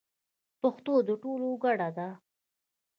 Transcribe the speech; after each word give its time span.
پښتو 0.59 0.93
د 1.07 1.09
ټولو 1.23 1.49
ګډه 1.63 1.89
ده. 1.97 2.09